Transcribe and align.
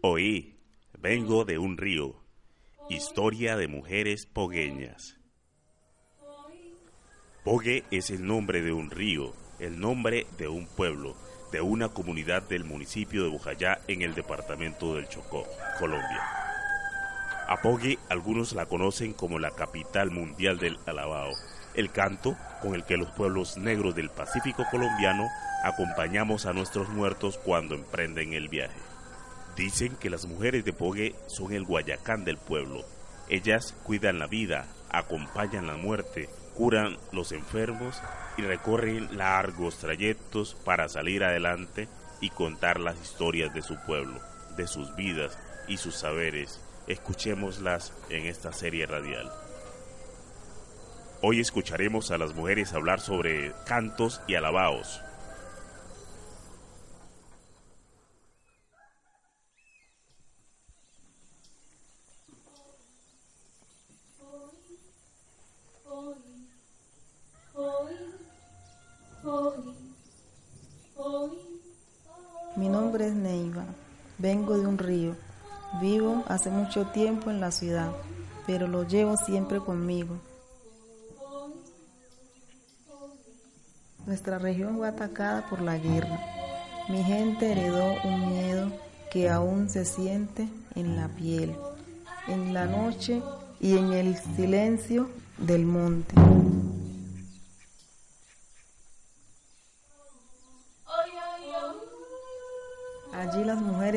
Oí, 0.00 0.56
vengo 1.00 1.44
de 1.44 1.58
un 1.58 1.76
río. 1.76 2.14
Historia 2.88 3.56
de 3.56 3.66
mujeres 3.66 4.26
pogueñas. 4.26 5.18
Pogue 7.42 7.82
es 7.90 8.10
el 8.10 8.24
nombre 8.24 8.62
de 8.62 8.72
un 8.72 8.92
río, 8.92 9.34
el 9.58 9.80
nombre 9.80 10.28
de 10.38 10.46
un 10.46 10.68
pueblo, 10.68 11.16
de 11.50 11.62
una 11.62 11.88
comunidad 11.88 12.42
del 12.44 12.62
municipio 12.62 13.24
de 13.24 13.30
Bujayá 13.30 13.80
en 13.88 14.02
el 14.02 14.14
departamento 14.14 14.94
del 14.94 15.08
Chocó, 15.08 15.44
Colombia. 15.80 16.22
A 17.48 17.60
Pogue 17.60 17.98
algunos 18.08 18.52
la 18.52 18.66
conocen 18.66 19.12
como 19.12 19.40
la 19.40 19.50
capital 19.50 20.12
mundial 20.12 20.58
del 20.58 20.78
alabao, 20.86 21.32
el 21.74 21.90
canto 21.90 22.36
con 22.62 22.76
el 22.76 22.84
que 22.84 22.96
los 22.96 23.10
pueblos 23.10 23.58
negros 23.58 23.96
del 23.96 24.10
Pacífico 24.10 24.64
colombiano 24.70 25.26
acompañamos 25.64 26.46
a 26.46 26.52
nuestros 26.52 26.88
muertos 26.88 27.36
cuando 27.36 27.74
emprenden 27.74 28.32
el 28.32 28.48
viaje. 28.48 28.87
Dicen 29.58 29.96
que 29.96 30.08
las 30.08 30.24
mujeres 30.24 30.64
de 30.64 30.72
Pogue 30.72 31.16
son 31.26 31.52
el 31.52 31.64
guayacán 31.64 32.24
del 32.24 32.36
pueblo. 32.38 32.84
Ellas 33.28 33.74
cuidan 33.82 34.20
la 34.20 34.28
vida, 34.28 34.68
acompañan 34.88 35.66
la 35.66 35.76
muerte, 35.76 36.28
curan 36.54 36.96
los 37.10 37.32
enfermos 37.32 38.00
y 38.36 38.42
recorren 38.42 39.18
largos 39.18 39.78
trayectos 39.78 40.54
para 40.64 40.88
salir 40.88 41.24
adelante 41.24 41.88
y 42.20 42.30
contar 42.30 42.78
las 42.78 43.02
historias 43.02 43.52
de 43.52 43.62
su 43.62 43.76
pueblo, 43.84 44.20
de 44.56 44.68
sus 44.68 44.94
vidas 44.94 45.36
y 45.66 45.78
sus 45.78 45.96
saberes. 45.96 46.60
Escuchémoslas 46.86 47.92
en 48.10 48.26
esta 48.26 48.52
serie 48.52 48.86
radial. 48.86 49.28
Hoy 51.20 51.40
escucharemos 51.40 52.12
a 52.12 52.18
las 52.18 52.32
mujeres 52.32 52.74
hablar 52.74 53.00
sobre 53.00 53.52
cantos 53.66 54.20
y 54.28 54.36
alabaos. 54.36 55.00
Mi 72.56 72.68
nombre 72.68 73.06
es 73.06 73.14
Neiva, 73.14 73.64
vengo 74.18 74.58
de 74.58 74.66
un 74.66 74.78
río, 74.78 75.14
hace 76.26 76.50
mucho 76.50 76.86
tiempo 76.86 77.30
en 77.30 77.40
la 77.40 77.50
ciudad, 77.50 77.92
pero 78.46 78.66
lo 78.66 78.86
llevo 78.86 79.16
siempre 79.16 79.60
conmigo. 79.60 80.16
Nuestra 84.06 84.38
región 84.38 84.76
fue 84.76 84.88
atacada 84.88 85.46
por 85.48 85.60
la 85.60 85.76
guerra. 85.76 86.18
Mi 86.88 87.04
gente 87.04 87.52
heredó 87.52 87.94
un 88.04 88.32
miedo 88.32 88.72
que 89.10 89.28
aún 89.28 89.68
se 89.68 89.84
siente 89.84 90.48
en 90.74 90.96
la 90.96 91.08
piel, 91.08 91.54
en 92.26 92.54
la 92.54 92.64
noche 92.66 93.22
y 93.60 93.76
en 93.76 93.92
el 93.92 94.16
silencio 94.16 95.10
del 95.38 95.66
monte. 95.66 96.14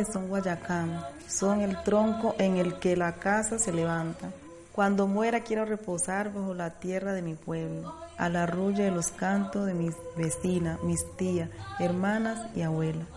Son 0.06 0.28
guayacán, 0.28 1.04
son 1.28 1.62
el 1.62 1.82
tronco 1.84 2.36
en 2.38 2.58
el 2.58 2.80
que 2.80 2.96
la 2.96 3.16
casa 3.16 3.60
se 3.60 3.72
levanta. 3.72 4.30
Cuando 4.74 5.08
muera 5.08 5.42
quiero 5.42 5.66
reposar 5.66 6.34
bajo 6.34 6.54
la 6.54 6.70
tierra 6.80 7.14
de 7.14 7.22
mi 7.22 7.36
pueblo, 7.36 7.94
a 8.18 8.30
la 8.30 8.46
rulla 8.46 8.86
de 8.86 8.92
los 8.92 9.08
cantos 9.08 9.66
de 9.66 9.74
mis 9.74 9.96
vecinas, 10.16 10.82
mis 10.84 11.00
tías, 11.18 11.50
hermanas 11.80 12.40
y 12.56 12.62
abuelas. 12.62 13.08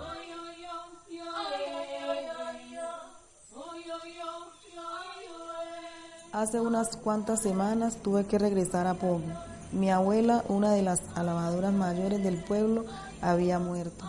Hace 6.33 6.61
unas 6.61 6.97
cuantas 6.97 7.41
semanas 7.41 7.97
tuve 8.03 8.27
que 8.27 8.39
regresar 8.39 8.89
a 8.89 8.95
Pogo. 8.95 9.23
Mi 9.71 9.91
abuela, 9.91 10.43
una 10.49 10.73
de 10.73 10.83
las 10.83 11.01
alabadoras 11.15 11.73
mayores 11.73 12.25
del 12.25 12.43
pueblo, 12.43 12.85
había 13.23 13.61
muerto. 13.61 14.05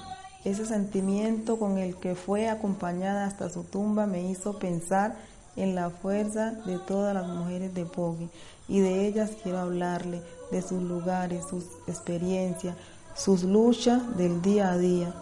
Ese 0.46 0.68
sentimiento 0.68 1.58
con 1.58 1.80
el 1.80 1.96
que 1.96 2.14
fue 2.14 2.50
acompañada 2.50 3.26
hasta 3.26 3.50
su 3.50 3.64
tumba 3.64 4.06
me 4.06 4.30
hizo 4.30 4.60
pensar 4.60 5.16
en 5.56 5.74
la 5.74 5.90
fuerza 5.90 6.52
de 6.52 6.78
todas 6.78 7.16
las 7.16 7.28
mujeres 7.28 7.74
de 7.74 7.86
Pogui 7.86 8.30
y 8.68 8.80
de 8.80 9.08
ellas 9.08 9.32
quiero 9.42 9.58
hablarle, 9.58 10.22
de 10.52 10.62
sus 10.62 10.84
lugares, 10.84 11.46
sus 11.50 11.66
experiencias, 11.88 12.76
sus 13.16 13.44
luchas 13.44 14.16
del 14.18 14.44
día 14.44 14.72
a 14.72 14.78
día. 14.78 15.16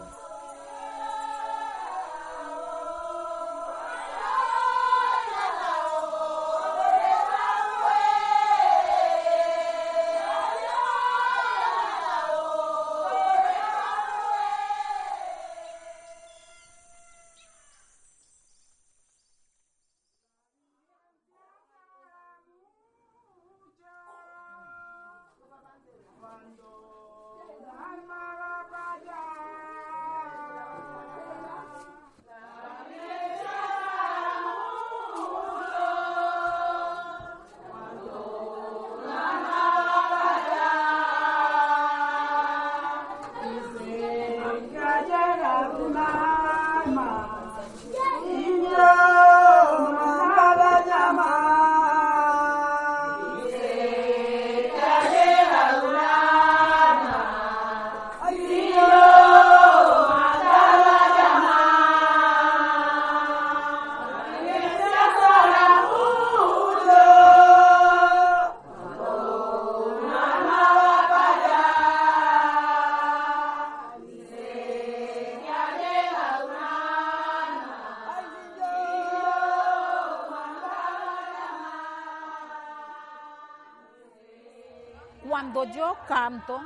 Cuando 85.44 85.66
yo 85.66 85.98
canto, 86.08 86.62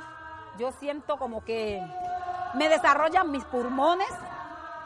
yo 0.56 0.70
siento 0.70 1.16
como 1.16 1.44
que 1.44 1.84
me 2.54 2.68
desarrollan 2.68 3.28
mis 3.28 3.44
pulmones, 3.44 4.06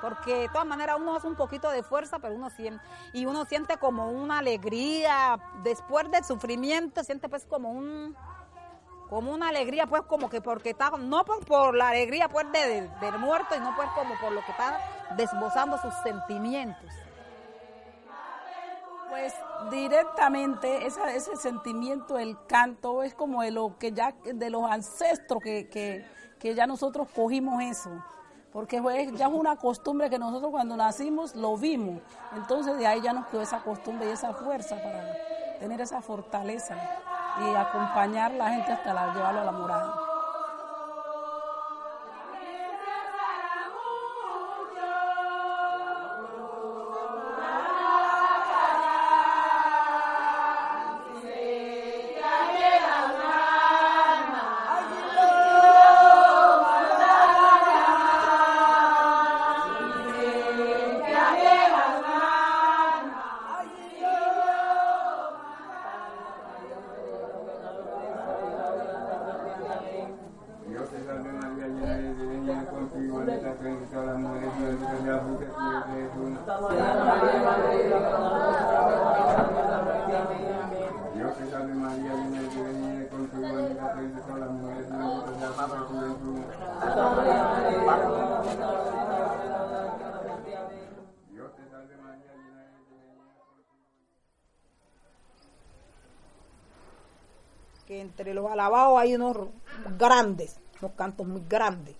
porque 0.00 0.34
de 0.34 0.48
todas 0.48 0.66
maneras 0.66 0.96
uno 0.98 1.14
hace 1.14 1.26
un 1.26 1.34
poquito 1.34 1.70
de 1.70 1.82
fuerza, 1.82 2.18
pero 2.18 2.34
uno 2.34 2.48
siente, 2.48 2.82
y 3.12 3.26
uno 3.26 3.44
siente 3.44 3.76
como 3.76 4.08
una 4.08 4.38
alegría, 4.38 5.38
después 5.62 6.10
del 6.10 6.24
sufrimiento, 6.24 7.04
siente 7.04 7.28
pues 7.28 7.44
como 7.44 7.70
un, 7.70 8.16
como 9.10 9.30
una 9.30 9.50
alegría, 9.50 9.86
pues 9.86 10.02
como 10.08 10.30
que 10.30 10.40
porque 10.40 10.70
está, 10.70 10.90
no 10.98 11.22
por, 11.24 11.76
la 11.76 11.90
alegría 11.90 12.30
pues 12.30 12.50
de, 12.50 12.88
del 12.98 13.18
muerto, 13.18 13.54
y 13.54 13.60
no 13.60 13.76
pues 13.76 13.90
como 13.90 14.18
por 14.18 14.32
lo 14.32 14.42
que 14.42 14.52
está 14.52 14.78
desbozando 15.18 15.76
sus 15.76 15.92
sentimientos. 16.02 16.90
Pues 19.12 19.34
directamente 19.70 20.86
ese 20.86 21.36
sentimiento, 21.36 22.16
el 22.16 22.34
canto, 22.46 23.02
es 23.02 23.14
como 23.14 23.42
de 23.42 23.50
lo 23.50 23.76
que 23.78 23.92
ya 23.92 24.14
de 24.24 24.48
los 24.48 24.64
ancestros 24.70 25.42
que, 25.42 25.68
que, 26.40 26.54
ya 26.54 26.66
nosotros 26.66 27.08
cogimos 27.14 27.62
eso 27.62 27.90
porque 28.54 28.82
ya 29.12 29.26
es 29.26 29.32
una 29.34 29.56
costumbre 29.56 30.08
que 30.08 30.18
nosotros 30.18 30.50
cuando 30.50 30.78
nacimos 30.78 31.34
lo 31.34 31.58
vimos, 31.58 32.00
entonces 32.34 32.78
de 32.78 32.86
ahí 32.86 33.02
ya 33.02 33.12
nos 33.12 33.26
quedó 33.26 33.42
esa 33.42 33.58
costumbre 33.58 34.08
y 34.08 34.12
esa 34.12 34.32
fuerza 34.32 34.76
para 34.76 35.14
tener 35.60 35.82
esa 35.82 36.00
fortaleza 36.00 36.74
y 37.38 37.54
acompañar 37.54 38.32
a 38.32 38.36
la 38.36 38.48
gente 38.48 38.72
hasta 38.72 38.94
la, 38.94 39.12
llevarlo 39.12 39.40
a 39.40 39.44
la 39.44 39.52
morada. 39.52 40.01
Entre 98.00 98.34
los 98.34 98.50
alabados 98.50 98.98
hay 98.98 99.14
unos 99.14 99.36
grandes, 99.98 100.58
unos 100.80 100.92
cantos 100.94 101.26
muy 101.26 101.42
grandes. 101.48 101.94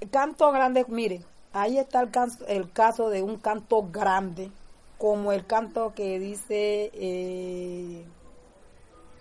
El 0.00 0.10
canto 0.10 0.50
grande, 0.52 0.84
miren, 0.88 1.24
ahí 1.52 1.78
está 1.78 2.00
el, 2.00 2.10
el 2.46 2.70
caso 2.72 3.10
de 3.10 3.22
un 3.22 3.38
canto 3.38 3.88
grande, 3.90 4.50
como 4.98 5.32
el 5.32 5.46
canto 5.46 5.92
que 5.94 6.18
dice... 6.18 6.90
Eh, 6.94 8.06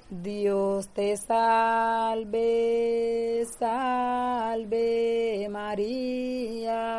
Dios 0.10 0.88
te 0.94 1.18
salve, 1.18 2.26
salve 3.60 5.50
María, 5.52 6.96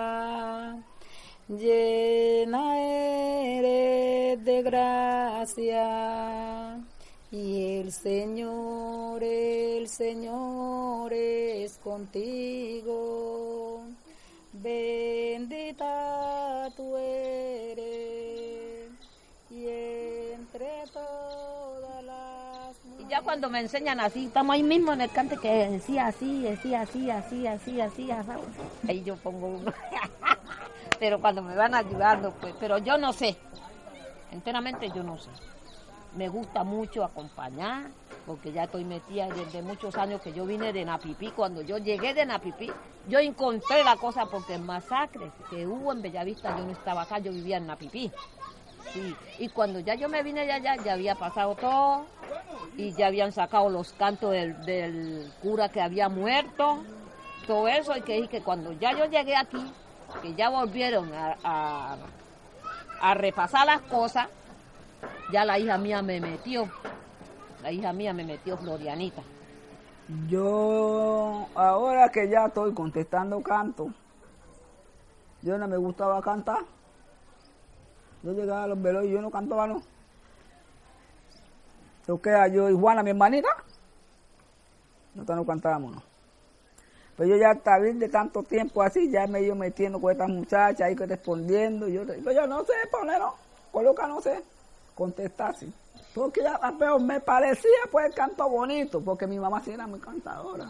llena 1.48 2.78
eres 2.78 4.44
de 4.44 4.62
gracia 4.62 5.86
y 7.30 7.78
el 7.78 7.92
Señor, 7.92 9.22
el 9.22 9.86
Señor 9.88 11.12
es 11.12 11.76
contigo, 11.78 13.82
bendita 14.52 16.70
tú 16.74 16.96
eres 16.96 18.88
y 19.50 19.68
entre 19.68 20.84
todas 20.92 22.02
las 22.02 22.76
ya 23.10 23.20
cuando 23.22 23.50
me 23.50 23.60
enseñan 23.60 24.00
así, 24.00 24.26
estamos 24.26 24.54
ahí 24.54 24.62
mismo 24.62 24.94
en 24.94 25.02
el 25.02 25.10
cante 25.10 25.36
que 25.36 25.68
decía 25.68 26.06
así, 26.06 26.42
decía 26.42 26.80
así, 26.82 27.10
así, 27.10 27.46
así, 27.46 27.80
así, 27.80 28.10
así, 28.10 28.30
ahí 28.88 29.02
yo 29.02 29.16
pongo 29.16 29.48
uno. 29.48 29.72
pero 30.98 31.20
cuando 31.20 31.42
me 31.42 31.54
van 31.54 31.74
ayudando, 31.74 32.32
pues, 32.40 32.54
pero 32.58 32.78
yo 32.78 32.96
no 32.98 33.12
sé, 33.12 33.36
enteramente 34.32 34.88
yo 34.94 35.02
no 35.02 35.18
sé. 35.18 35.30
Me 36.14 36.28
gusta 36.28 36.64
mucho 36.64 37.04
acompañar, 37.04 37.90
porque 38.26 38.52
ya 38.52 38.64
estoy 38.64 38.84
metida 38.84 39.28
desde 39.28 39.62
muchos 39.62 39.96
años 39.96 40.20
que 40.20 40.32
yo 40.32 40.46
vine 40.46 40.72
de 40.72 40.84
Napipí. 40.84 41.30
Cuando 41.30 41.62
yo 41.62 41.78
llegué 41.78 42.14
de 42.14 42.26
Napipí, 42.26 42.70
yo 43.08 43.18
encontré 43.18 43.84
la 43.84 43.96
cosa 43.96 44.26
porque 44.26 44.54
el 44.54 44.62
masacre 44.62 45.30
que 45.50 45.66
hubo 45.66 45.92
en 45.92 46.02
Bellavista, 46.02 46.56
yo 46.56 46.64
no 46.64 46.72
estaba 46.72 47.02
acá, 47.02 47.18
yo 47.18 47.32
vivía 47.32 47.58
en 47.58 47.66
Napipí. 47.66 48.10
Y 49.38 49.48
cuando 49.50 49.80
ya 49.80 49.94
yo 49.94 50.08
me 50.08 50.22
vine 50.22 50.46
de 50.46 50.52
allá, 50.52 50.76
ya 50.82 50.94
había 50.94 51.14
pasado 51.14 51.54
todo 51.54 52.06
y 52.76 52.92
ya 52.92 53.08
habían 53.08 53.32
sacado 53.32 53.68
los 53.68 53.92
cantos 53.92 54.32
del, 54.32 55.30
cura 55.42 55.68
que 55.68 55.80
había 55.80 56.08
muerto, 56.08 56.82
todo 57.46 57.68
eso, 57.68 57.96
y 57.96 58.02
que, 58.02 58.28
que 58.28 58.40
cuando 58.42 58.72
ya 58.72 58.92
yo 58.92 59.04
llegué 59.06 59.36
aquí, 59.36 59.72
que 60.22 60.34
ya 60.34 60.48
volvieron 60.48 61.10
a, 61.12 61.96
a, 63.00 63.14
repasar 63.14 63.66
las 63.66 63.82
cosas, 63.82 64.28
ya 65.32 65.44
la 65.44 65.58
hija 65.58 65.78
mía 65.78 66.02
me 66.02 66.20
metió, 66.20 66.68
la 67.62 67.72
hija 67.72 67.92
mía 67.92 68.12
me 68.12 68.24
metió 68.24 68.56
Florianita. 68.56 69.22
Yo, 70.28 71.48
ahora 71.54 72.08
que 72.10 72.28
ya 72.28 72.46
estoy 72.46 72.72
contestando 72.72 73.42
canto, 73.42 73.92
yo 75.42 75.58
no 75.58 75.68
me 75.68 75.76
gustaba 75.76 76.22
cantar 76.22 76.64
yo 78.22 78.32
llegaba 78.32 78.64
a 78.64 78.66
los 78.66 78.80
velos 78.80 79.04
y 79.04 79.10
yo 79.10 79.20
no 79.20 79.30
cantaba, 79.30 79.66
no. 79.66 79.82
Yo 82.06 82.20
queda 82.20 82.48
yo 82.48 82.68
y 82.68 82.74
Juana, 82.74 83.02
mi 83.02 83.10
hermanita, 83.10 83.48
nosotros 85.14 85.36
no 85.38 85.46
cantábamos, 85.46 85.94
no. 85.94 86.02
Pero 87.16 87.30
yo 87.30 87.36
ya 87.36 87.52
estaba 87.52 87.80
de 87.80 88.08
tanto 88.08 88.42
tiempo 88.42 88.82
así, 88.82 89.10
ya 89.10 89.26
me 89.26 89.42
iba 89.42 89.54
metiendo 89.54 90.00
con 90.00 90.12
estas 90.12 90.28
muchachas 90.28 90.80
ahí 90.80 90.94
respondiendo. 90.94 91.88
Yo, 91.88 92.04
yo 92.04 92.46
no 92.46 92.64
sé 92.64 92.72
poner, 92.90 93.18
no, 93.18 93.34
coloca, 93.72 94.06
no 94.06 94.20
sé, 94.20 94.42
contestar 94.98 95.56
sí. 95.56 95.72
Porque 96.14 96.42
ya 96.42 96.58
pero 96.78 96.98
me 96.98 97.20
parecía 97.20 97.70
pues 97.90 98.06
el 98.06 98.14
canto 98.14 98.48
bonito, 98.48 99.00
porque 99.00 99.26
mi 99.26 99.38
mamá 99.38 99.62
sí 99.62 99.70
era 99.70 99.86
muy 99.86 100.00
cantadora. 100.00 100.68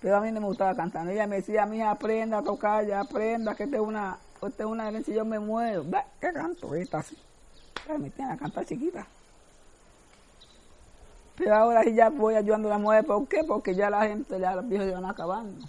Pero 0.00 0.16
a 0.16 0.20
mí 0.20 0.32
no 0.32 0.40
me 0.40 0.46
gustaba 0.48 0.74
cantar. 0.74 1.08
Ella 1.08 1.28
me 1.28 1.36
decía, 1.36 1.64
mí 1.64 1.80
aprenda 1.80 2.38
a 2.38 2.42
tocar, 2.42 2.84
ya 2.84 3.00
aprenda, 3.00 3.54
que 3.54 3.64
esta 3.64 3.76
es 3.76 3.82
una 3.82 4.18
esta 4.48 4.64
es 4.64 4.68
una 4.68 4.88
herencia, 4.88 5.14
yo 5.14 5.24
me 5.24 5.38
muero. 5.38 5.84
¿Qué 6.20 6.32
canto? 6.32 6.74
Esta 6.74 6.98
así. 6.98 7.16
Me 7.96 8.10
tiene 8.10 8.32
a 8.32 8.36
cantar 8.36 8.66
chiquita. 8.66 9.06
Pero 11.36 11.54
ahora 11.54 11.84
sí 11.84 11.94
ya 11.94 12.10
voy 12.10 12.34
ayudando 12.34 12.68
a 12.68 12.72
las 12.72 12.80
mujeres. 12.80 13.04
¿Por 13.04 13.28
qué? 13.28 13.44
Porque 13.44 13.74
ya 13.74 13.88
la 13.88 14.06
gente, 14.08 14.40
ya 14.40 14.56
los 14.56 14.68
viejos 14.68 14.88
se 14.88 14.94
van 14.94 15.04
acabando. 15.04 15.64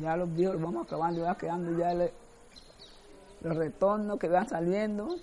Ya 0.00 0.16
los 0.16 0.34
viejos 0.34 0.56
los 0.56 0.62
vamos 0.62 0.86
acabando, 0.86 1.22
ya 1.22 1.34
quedando 1.34 1.78
ya 1.78 1.94
los 1.94 3.56
retornos 3.56 4.18
que 4.18 4.28
van 4.28 4.48
saliendo. 4.48 5.16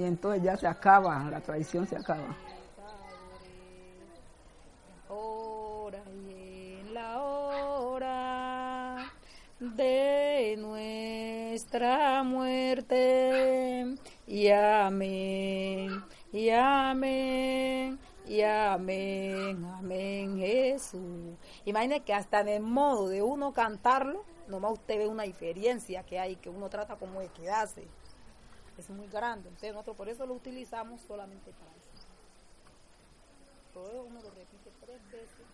Y 0.00 0.04
entonces 0.04 0.42
ya 0.42 0.56
se 0.56 0.66
acaba, 0.66 1.28
la 1.30 1.42
tradición 1.42 1.86
se 1.86 1.94
acaba. 1.94 2.34
de 9.60 10.56
nuestra 10.56 12.22
muerte. 12.22 13.94
Y 14.26 14.48
amén, 14.48 16.02
y 16.32 16.48
amén, 16.48 17.98
y 18.26 18.40
amén, 18.40 19.62
amén 19.66 20.38
Jesús. 20.38 21.36
Imagine 21.66 22.00
que 22.00 22.14
hasta 22.14 22.40
en 22.40 22.48
el 22.48 22.62
modo 22.62 23.10
de 23.10 23.20
uno 23.20 23.52
cantarlo, 23.52 24.24
nomás 24.48 24.72
usted 24.72 24.96
ve 24.96 25.08
una 25.08 25.24
diferencia 25.24 26.04
que 26.04 26.18
hay, 26.18 26.36
que 26.36 26.48
uno 26.48 26.70
trata 26.70 26.96
como 26.96 27.20
de 27.20 27.28
quedarse. 27.28 27.86
Es 28.80 28.88
muy 28.88 29.08
grande, 29.08 29.50
entonces 29.50 29.74
nosotros 29.74 29.94
por 29.94 30.08
eso 30.08 30.24
lo 30.24 30.32
utilizamos 30.32 31.02
solamente 31.02 31.52
para 31.52 31.70
eso. 31.72 32.06
Todo 33.74 34.04
uno 34.04 34.22
lo 34.22 34.30
repite 34.30 34.72
tres 34.80 35.04
veces 35.12 35.46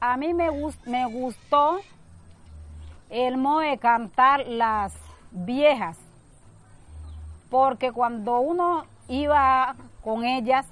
a 0.00 0.16
mí 0.16 0.34
me, 0.34 0.48
me 0.86 1.06
gustó 1.06 1.80
el 3.10 3.36
modo 3.36 3.60
de 3.60 3.78
cantar 3.78 4.46
las 4.46 4.94
viejas, 5.30 5.98
porque 7.50 7.92
cuando 7.92 8.40
uno 8.40 8.84
iba 9.08 9.74
con 10.02 10.24
ellas, 10.24 10.66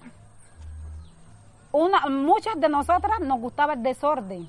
muchas 2.11 2.59
de 2.61 2.69
nosotras 2.69 3.21
nos 3.21 3.41
gustaba 3.41 3.75
el 3.75 3.83
desorden. 3.83 4.49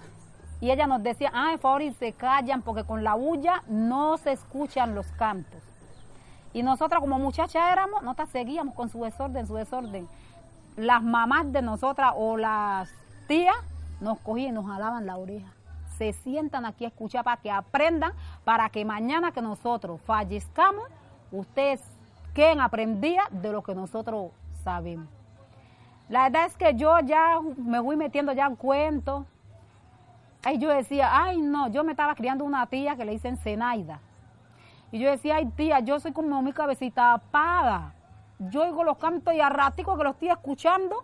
Y 0.59 0.71
ella 0.71 0.87
nos 0.87 1.03
decía, 1.03 1.31
ah, 1.33 1.49
por 1.51 1.59
favor, 1.59 1.81
y 1.83 1.93
se 1.93 2.13
callan, 2.13 2.61
porque 2.61 2.83
con 2.83 3.03
la 3.03 3.13
bulla 3.13 3.61
no 3.67 4.17
se 4.17 4.31
escuchan 4.31 4.95
los 4.95 5.05
cantos. 5.11 5.61
Y 6.53 6.63
nosotras 6.63 6.99
como 6.99 7.19
muchachas 7.19 7.71
éramos, 7.71 8.01
nosotras 8.01 8.29
seguíamos 8.29 8.73
con 8.73 8.89
su 8.89 9.03
desorden, 9.03 9.45
su 9.45 9.55
desorden. 9.55 10.07
Las 10.75 11.03
mamás 11.03 11.51
de 11.51 11.61
nosotras 11.61 12.13
o 12.15 12.37
las 12.37 12.89
tías 13.27 13.55
nos 13.99 14.19
cogían 14.19 14.49
y 14.49 14.51
nos 14.53 14.65
jalaban 14.65 15.05
la 15.05 15.17
oreja. 15.17 15.51
Se 15.97 16.13
sientan 16.13 16.65
aquí 16.65 16.85
a 16.85 16.89
escuchar 16.89 17.23
para 17.23 17.41
que 17.41 17.49
aprendan, 17.49 18.13
para 18.43 18.69
que 18.69 18.85
mañana 18.85 19.31
que 19.31 19.41
nosotros 19.41 19.99
fallezcamos, 20.01 20.85
ustedes 21.31 21.81
queden 22.33 22.61
aprendidas 22.61 23.25
de 23.31 23.51
lo 23.51 23.63
que 23.63 23.73
nosotros 23.73 24.31
sabemos. 24.63 25.07
La 26.09 26.23
verdad 26.23 26.45
es 26.45 26.55
que 26.55 26.75
yo 26.75 26.99
ya 26.99 27.39
me 27.57 27.79
voy 27.79 27.95
metiendo 27.95 28.31
ya 28.31 28.45
en 28.45 28.55
cuentos. 28.55 29.25
Ay, 30.43 30.57
yo 30.57 30.69
decía, 30.69 31.09
ay 31.11 31.41
no, 31.41 31.67
yo 31.67 31.83
me 31.83 31.91
estaba 31.91 32.15
criando 32.15 32.45
una 32.45 32.65
tía 32.67 32.95
que 32.95 33.03
le 33.03 33.13
dicen 33.13 33.37
Zenaida. 33.37 33.99
Y 34.91 34.99
yo 34.99 35.09
decía, 35.09 35.35
ay 35.37 35.47
tía, 35.47 35.79
yo 35.79 35.99
soy 35.99 36.13
como 36.13 36.41
mi 36.41 36.53
cabecita 36.53 37.13
apaga. 37.13 37.93
Yo 38.39 38.61
oigo 38.61 38.83
los 38.83 38.97
cantos 38.97 39.33
y 39.33 39.41
a 39.41 39.49
ratico 39.49 39.97
que 39.97 40.03
los 40.03 40.13
estoy 40.13 40.29
escuchando, 40.29 41.03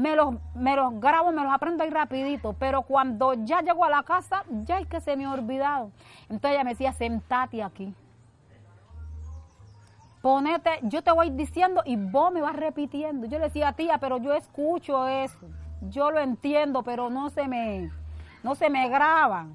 me 0.00 0.16
los, 0.16 0.34
me 0.54 0.74
los 0.76 0.98
grabo, 0.98 1.30
me 1.30 1.44
los 1.44 1.52
aprendo 1.52 1.84
ahí 1.84 1.90
rapidito. 1.90 2.54
Pero 2.54 2.82
cuando 2.82 3.34
ya 3.34 3.60
llego 3.60 3.84
a 3.84 3.90
la 3.90 4.02
casa, 4.02 4.44
ya 4.64 4.78
es 4.78 4.86
que 4.86 5.00
se 5.00 5.14
me 5.14 5.26
ha 5.26 5.32
olvidado. 5.32 5.90
Entonces 6.22 6.52
ella 6.52 6.64
me 6.64 6.70
decía, 6.70 6.92
sentate 6.92 7.62
aquí. 7.62 7.94
Ponete, 10.22 10.70
yo 10.82 11.02
te 11.02 11.12
voy 11.12 11.30
diciendo 11.30 11.82
y 11.84 11.96
vos 11.96 12.32
me 12.32 12.40
vas 12.40 12.56
repitiendo. 12.56 13.26
Yo 13.26 13.38
le 13.38 13.44
decía, 13.44 13.72
tía, 13.72 13.98
pero 13.98 14.16
yo 14.16 14.32
escucho 14.32 15.06
eso. 15.06 15.46
Yo 15.82 16.10
lo 16.10 16.20
entiendo, 16.20 16.82
pero 16.82 17.10
no 17.10 17.28
se 17.28 17.46
me, 17.46 17.90
no 18.42 18.54
se 18.54 18.70
me 18.70 18.88
graban. 18.88 19.54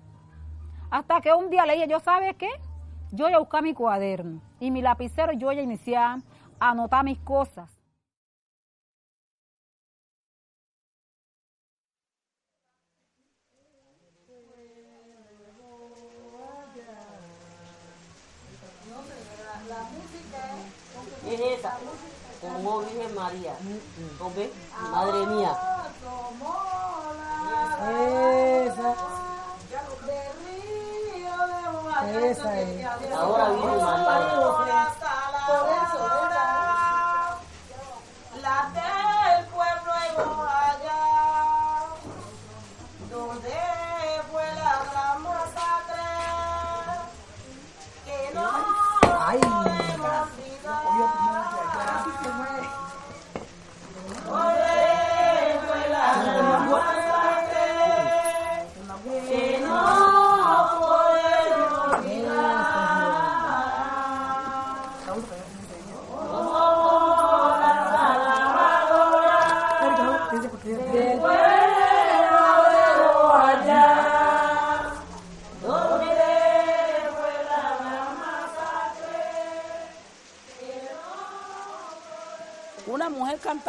Hasta 0.91 1.21
que 1.21 1.33
un 1.33 1.49
día 1.49 1.65
leí, 1.65 1.87
yo, 1.87 1.99
¿sabe 1.99 2.35
qué? 2.35 2.49
Yo 3.11 3.25
voy 3.25 3.33
a 3.33 3.39
buscar 3.39 3.63
mi 3.63 3.73
cuaderno 3.73 4.41
y 4.59 4.69
mi 4.69 4.81
lapicero, 4.81 5.33
yo 5.33 5.47
voy 5.47 5.59
a 5.59 5.63
iniciar 5.63 6.19
a 6.59 6.69
anotar 6.69 7.03
mis 7.03 7.19
cosas. 7.19 7.74
Como 22.55 22.79
Virgen 22.79 23.15
María. 23.15 23.53
Madre 24.91 25.25
mía. 25.27 25.57
Esa 32.23 32.59
es. 32.61 32.85
Ahora 33.13 33.49
Virgen 33.49 33.79
María. 33.79 34.95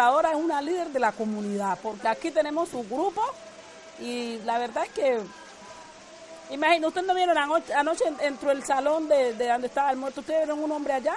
Cantadora 0.06 0.30
es 0.30 0.36
una 0.36 0.62
líder 0.62 0.88
de 0.88 1.00
la 1.00 1.10
comunidad, 1.10 1.78
porque 1.82 2.06
aquí 2.06 2.30
tenemos 2.30 2.68
su 2.68 2.84
grupo 2.84 3.22
y 4.00 4.38
la 4.44 4.56
verdad 4.58 4.84
es 4.84 4.90
que, 4.90 5.18
imagínate, 6.50 6.86
ustedes 6.86 7.06
no 7.08 7.14
vieron 7.14 7.36
anoche, 7.36 7.74
anoche 7.74 8.04
entró 8.20 8.52
el 8.52 8.64
salón 8.64 9.08
de, 9.08 9.34
de 9.34 9.48
donde 9.48 9.66
estaba 9.66 9.90
el 9.90 9.96
muerto, 9.96 10.20
¿ustedes 10.20 10.46
vieron 10.46 10.62
un 10.62 10.70
hombre 10.70 10.92
allá? 10.92 11.16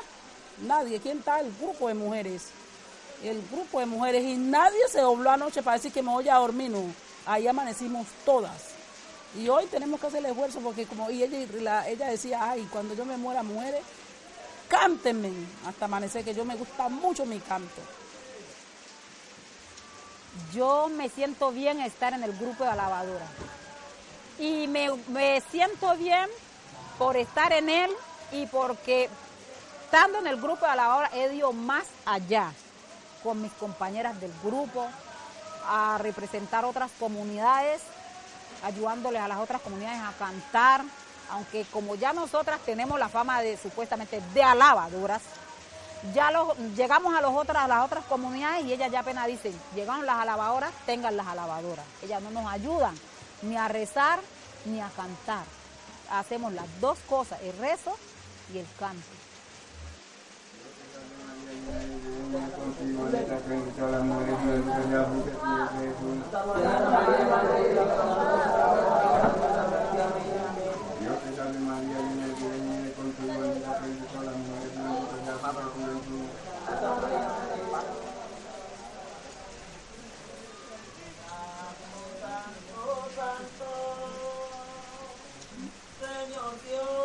Nadie, 0.65 0.99
¿quién 0.99 1.19
está? 1.19 1.39
El 1.39 1.53
grupo 1.61 1.87
de 1.87 1.93
mujeres. 1.93 2.47
El 3.23 3.43
grupo 3.51 3.79
de 3.79 3.85
mujeres 3.85 4.23
y 4.23 4.37
nadie 4.37 4.87
se 4.89 5.01
dobló 5.01 5.29
anoche 5.29 5.61
para 5.61 5.77
decir 5.77 5.91
que 5.91 6.01
me 6.01 6.11
voy 6.11 6.27
a 6.27 6.35
dormir, 6.35 6.71
no. 6.71 6.83
Ahí 7.27 7.47
amanecimos 7.47 8.07
todas. 8.25 8.69
Y 9.37 9.49
hoy 9.49 9.67
tenemos 9.67 9.99
que 9.99 10.07
hacer 10.07 10.19
el 10.25 10.31
esfuerzo 10.31 10.61
porque 10.61 10.87
como 10.87 11.11
y 11.11 11.21
ella, 11.21 11.87
ella 11.87 12.07
decía, 12.07 12.49
ay, 12.49 12.67
cuando 12.71 12.95
yo 12.95 13.05
me 13.05 13.17
muera, 13.17 13.43
mujeres, 13.43 13.81
cántenme 14.67 15.31
hasta 15.67 15.85
amanecer, 15.85 16.25
que 16.25 16.33
yo 16.33 16.43
me 16.43 16.55
gusta 16.55 16.89
mucho 16.89 17.23
mi 17.27 17.39
canto. 17.39 17.81
Yo 20.53 20.89
me 20.89 21.09
siento 21.09 21.51
bien 21.51 21.79
estar 21.81 22.13
en 22.13 22.23
el 22.23 22.33
grupo 22.33 22.63
de 22.63 22.71
alabadora. 22.71 23.25
Y 24.37 24.67
me, 24.67 24.89
me 25.07 25.41
siento 25.51 25.95
bien 25.95 26.29
por 26.97 27.17
estar 27.17 27.51
en 27.53 27.69
él 27.69 27.91
y 28.31 28.45
porque 28.47 29.09
estando 29.85 30.19
en 30.19 30.27
el 30.27 30.37
grupo 30.37 30.65
de 30.65 30.71
alabadora 30.71 31.09
he 31.13 31.33
ido 31.33 31.51
más 31.51 31.85
allá 32.05 32.51
con 33.23 33.41
mis 33.41 33.51
compañeras 33.53 34.19
del 34.21 34.31
grupo 34.43 34.87
a 35.67 35.97
representar 35.99 36.65
otras 36.65 36.91
comunidades, 36.99 37.81
ayudándoles 38.63 39.21
a 39.21 39.27
las 39.27 39.39
otras 39.39 39.61
comunidades 39.61 39.99
a 39.99 40.13
cantar, 40.17 40.83
aunque 41.31 41.65
como 41.65 41.95
ya 41.95 42.13
nosotras 42.13 42.59
tenemos 42.65 42.99
la 42.99 43.09
fama 43.09 43.41
de 43.41 43.57
supuestamente 43.57 44.21
de 44.33 44.43
alabadoras, 44.43 45.21
ya 46.13 46.31
los, 46.31 46.57
llegamos 46.75 47.13
a, 47.13 47.21
los 47.21 47.33
otras, 47.35 47.67
las 47.67 47.85
otras 47.85 48.05
comunidades 48.05 48.65
y 48.65 48.73
ellas 48.73 48.91
ya 48.91 49.01
apenas 49.01 49.27
dicen, 49.27 49.53
llegaron 49.75 50.05
las 50.05 50.17
alabadoras, 50.17 50.71
tengan 50.85 51.17
las 51.17 51.27
alabadoras. 51.27 51.85
Ellas 52.03 52.21
no 52.21 52.31
nos 52.31 52.51
ayudan 52.51 52.95
ni 53.41 53.57
a 53.57 53.67
rezar 53.67 54.19
ni 54.65 54.79
a 54.79 54.89
cantar. 54.89 55.43
Hacemos 56.11 56.53
las 56.53 56.65
dos 56.79 56.97
cosas, 57.07 57.39
el 57.41 57.57
rezo 57.57 57.95
y 58.53 58.59
el 58.59 58.67
canto. 58.77 59.03
Señor 86.61 86.98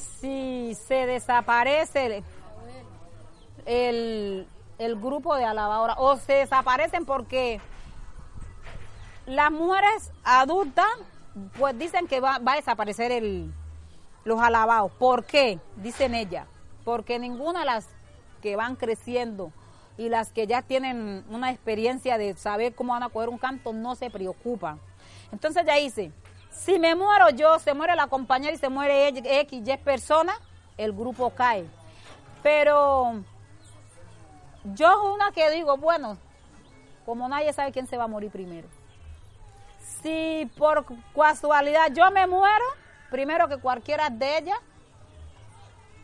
si 0.00 0.74
se 0.86 1.06
desaparece 1.06 2.22
el, 3.66 4.46
el- 4.78 4.96
grupo 5.00 5.34
de 5.36 5.44
alabadoras 5.44 5.96
o 5.98 6.16
se 6.16 6.34
desaparecen 6.34 7.04
porque 7.04 7.60
las 9.26 9.50
mujeres 9.50 10.10
adultas 10.24 10.86
pues 11.58 11.78
dicen 11.78 12.06
que 12.06 12.20
va, 12.20 12.38
va 12.38 12.52
a 12.52 12.56
desaparecer 12.56 13.12
el, 13.12 13.52
los 14.24 14.40
alabados. 14.40 14.90
¿Por 14.92 15.24
qué? 15.24 15.58
Dicen 15.76 16.14
ellas. 16.14 16.46
Porque 16.84 17.18
ninguna 17.18 17.60
de 17.60 17.66
las 17.66 17.86
que 18.42 18.56
van 18.56 18.76
creciendo 18.76 19.52
y 19.96 20.08
las 20.08 20.30
que 20.30 20.46
ya 20.46 20.62
tienen 20.62 21.24
una 21.28 21.50
experiencia 21.50 22.18
de 22.18 22.34
saber 22.36 22.74
cómo 22.74 22.92
van 22.92 23.02
a 23.02 23.08
coger 23.08 23.28
un 23.28 23.38
canto 23.38 23.72
no 23.72 23.94
se 23.96 24.10
preocupan. 24.10 24.80
Entonces 25.32 25.64
ya 25.66 25.74
dice, 25.74 26.12
si 26.50 26.78
me 26.78 26.94
muero 26.94 27.30
yo, 27.30 27.58
se 27.58 27.74
muere 27.74 27.94
la 27.96 28.08
compañera 28.08 28.52
y 28.52 28.58
se 28.58 28.68
muere 28.68 29.08
X, 29.08 29.62
Y 29.66 29.76
persona, 29.78 30.34
el 30.76 30.92
grupo 30.92 31.30
cae. 31.30 31.66
Pero 32.42 33.22
yo 34.64 35.12
una 35.14 35.30
que 35.32 35.50
digo, 35.50 35.76
bueno, 35.76 36.18
como 37.06 37.28
nadie 37.28 37.52
sabe 37.52 37.72
quién 37.72 37.86
se 37.86 37.96
va 37.96 38.04
a 38.04 38.08
morir 38.08 38.30
primero. 38.30 38.68
Si 40.02 40.50
por 40.56 40.84
casualidad 41.14 41.90
yo 41.92 42.10
me 42.10 42.26
muero, 42.26 42.64
primero 43.10 43.48
que 43.48 43.56
cualquiera 43.58 44.10
de 44.10 44.38
ellas, 44.38 44.58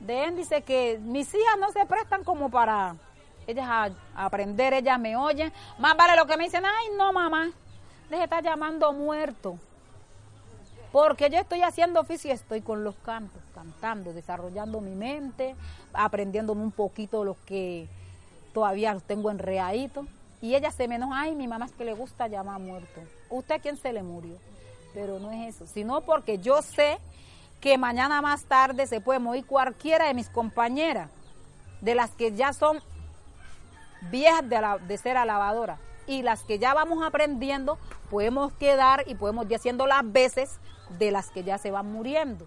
de 0.00 0.24
él 0.24 0.36
dice 0.36 0.62
que 0.62 0.98
mis 1.00 1.32
hijas 1.34 1.58
no 1.58 1.70
se 1.72 1.84
prestan 1.86 2.24
como 2.24 2.50
para 2.50 2.96
ellas 3.46 3.66
a, 3.68 3.90
aprender, 4.24 4.74
ellas 4.74 4.98
me 4.98 5.16
oyen. 5.16 5.52
Más 5.78 5.96
vale 5.96 6.16
lo 6.16 6.26
que 6.26 6.36
me 6.36 6.44
dicen, 6.44 6.64
ay 6.64 6.88
no 6.96 7.12
mamá, 7.12 7.50
deje 8.10 8.24
estar 8.24 8.42
llamando 8.42 8.92
muerto. 8.92 9.58
Porque 10.94 11.28
yo 11.28 11.40
estoy 11.40 11.60
haciendo 11.62 11.98
oficio 11.98 12.30
y 12.30 12.34
estoy 12.34 12.60
con 12.60 12.84
los 12.84 12.94
cantos, 12.94 13.42
cantando, 13.52 14.12
desarrollando 14.12 14.80
mi 14.80 14.94
mente, 14.94 15.56
aprendiéndome 15.92 16.62
un 16.62 16.70
poquito 16.70 17.24
lo 17.24 17.36
que 17.46 17.88
todavía 18.52 18.97
tengo 19.04 19.32
enreadito. 19.32 20.06
Y 20.40 20.54
ella 20.54 20.71
se 20.71 20.86
me 20.86 20.95
enoja, 20.95 21.23
ay, 21.23 21.34
mi 21.34 21.49
mamá 21.49 21.66
es 21.66 21.73
que 21.73 21.84
le 21.84 21.95
gusta 21.95 22.28
llamar 22.28 22.60
muerto. 22.60 23.00
¿Usted 23.28 23.56
a 23.56 23.58
quién 23.58 23.76
se 23.76 23.92
le 23.92 24.04
murió? 24.04 24.36
Pero 24.95 25.19
no 25.19 25.32
es 25.32 25.56
eso, 25.56 25.66
sino 25.66 26.00
porque 26.02 26.38
yo 26.38 26.62
sé 26.62 27.00
que 27.60 27.76
mañana 27.76 28.23
más 28.23 28.45
tarde 28.45 28.86
se 28.86 29.00
puede 29.00 29.19
morir 29.19 29.45
cualquiera 29.47 30.06
de 30.06 30.14
mis 30.14 30.28
compañeras, 30.28 31.10
de 31.80 31.97
las 31.97 32.10
que 32.12 32.36
ya 32.36 32.52
son 32.52 32.78
viejas 34.12 34.49
de, 34.49 34.60
de 34.86 34.99
ser 34.99 35.16
alabadoras 35.16 35.80
y 36.06 36.23
las 36.23 36.45
que 36.45 36.60
ya 36.60 36.73
vamos 36.73 37.04
aprendiendo, 37.04 37.78
podemos 38.10 38.52
quedar 38.52 39.02
y 39.08 39.16
podemos 39.16 39.47
ir 39.47 39.56
haciendo 39.56 39.88
las 39.88 40.12
veces 40.12 40.60
de 40.90 41.10
las 41.10 41.30
que 41.30 41.44
ya 41.44 41.58
se 41.58 41.70
van 41.70 41.86
muriendo. 41.90 42.47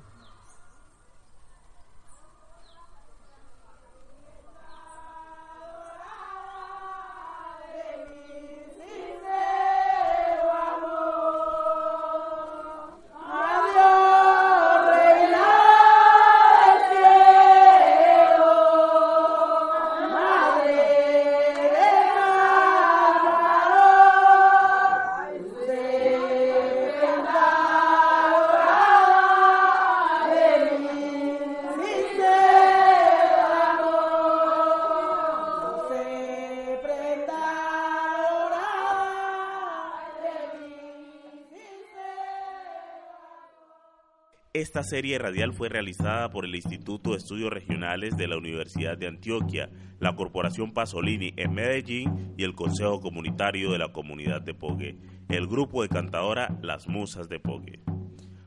Esta 44.77 44.91
serie 44.91 45.17
radial 45.17 45.53
fue 45.53 45.69
realizada 45.69 46.29
por 46.29 46.45
el 46.45 46.53
Instituto 46.53 47.09
de 47.09 47.17
Estudios 47.17 47.51
Regionales 47.51 48.15
de 48.15 48.27
la 48.27 48.37
Universidad 48.37 48.95
de 48.95 49.07
Antioquia, 49.07 49.71
la 49.99 50.15
Corporación 50.15 50.71
Pasolini 50.71 51.33
en 51.35 51.51
Medellín 51.51 52.35
y 52.37 52.43
el 52.43 52.53
Consejo 52.53 52.99
Comunitario 52.99 53.71
de 53.71 53.79
la 53.79 53.91
Comunidad 53.91 54.39
de 54.43 54.53
Pogue, 54.53 54.99
el 55.29 55.47
grupo 55.47 55.81
de 55.81 55.89
cantadora 55.89 56.59
Las 56.61 56.87
Musas 56.87 57.27
de 57.27 57.39
Pogue. 57.39 57.79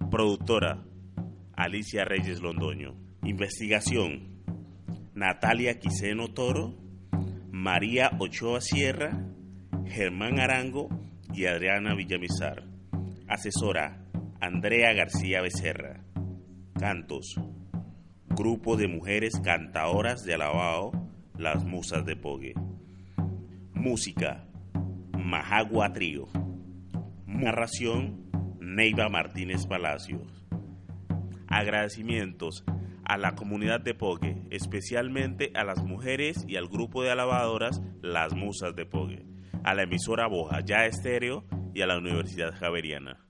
Productora 0.08 0.84
Alicia 1.56 2.04
Reyes 2.04 2.40
Londoño. 2.40 2.94
Investigación 3.24 4.44
Natalia 5.14 5.80
Quiseno 5.80 6.28
Toro, 6.28 6.76
María 7.50 8.12
Ochoa 8.20 8.60
Sierra, 8.60 9.26
Germán 9.84 10.38
Arango 10.38 10.90
y 11.34 11.46
Adriana 11.46 11.96
Villamizar. 11.96 12.68
Asesora 13.26 14.06
Andrea 14.40 14.92
García 14.92 15.42
Becerra. 15.42 16.04
Cantos. 16.80 17.38
Grupo 18.30 18.78
de 18.78 18.88
mujeres 18.88 19.38
cantadoras 19.44 20.24
de 20.24 20.32
alabao, 20.32 20.92
las 21.36 21.62
musas 21.62 22.06
de 22.06 22.16
Pogue. 22.16 22.54
Música. 23.74 24.46
Majagua 25.12 25.92
Trío. 25.92 26.28
Narración. 27.26 28.30
Neiva 28.60 29.10
Martínez 29.10 29.66
Palacios. 29.66 30.22
Agradecimientos 31.48 32.64
a 33.04 33.18
la 33.18 33.34
comunidad 33.34 33.82
de 33.82 33.92
Pogue, 33.92 34.40
especialmente 34.48 35.52
a 35.54 35.64
las 35.64 35.84
mujeres 35.84 36.46
y 36.48 36.56
al 36.56 36.68
grupo 36.68 37.02
de 37.02 37.10
alabadoras 37.10 37.82
Las 38.00 38.34
Musas 38.34 38.74
de 38.74 38.86
Pogue, 38.86 39.26
a 39.64 39.74
la 39.74 39.82
emisora 39.82 40.28
Boja 40.28 40.60
Ya 40.60 40.86
Estéreo 40.86 41.44
y 41.74 41.82
a 41.82 41.86
la 41.86 41.98
Universidad 41.98 42.54
Javeriana. 42.58 43.29